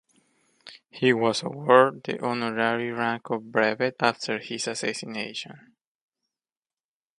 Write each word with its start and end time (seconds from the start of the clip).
He 0.89 1.13
was 1.13 1.43
awarded 1.43 2.05
the 2.05 2.25
honorary 2.25 2.89
rank 2.91 3.29
of 3.29 3.51
Brevet 3.51 3.97
after 4.01 4.39
his 4.39 4.67
assassination. 4.67 5.75